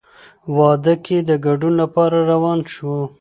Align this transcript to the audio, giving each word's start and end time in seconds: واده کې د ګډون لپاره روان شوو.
واده 0.57 0.93
کې 1.05 1.17
د 1.29 1.31
ګډون 1.45 1.73
لپاره 1.81 2.17
روان 2.31 2.59
شوو. 2.73 3.01